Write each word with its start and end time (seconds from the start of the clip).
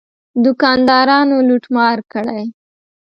دوکاندارانو 0.45 1.35
لوټ 1.47 1.63
مار 1.75 1.97
کړی. 2.13 2.43